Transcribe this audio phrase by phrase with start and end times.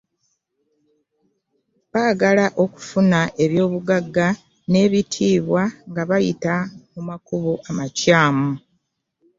[1.91, 4.27] Baagala okufuna eby'obugagga
[4.69, 6.55] n'ebitiibwa nga bayita
[6.93, 8.49] mu makubo amakyamu.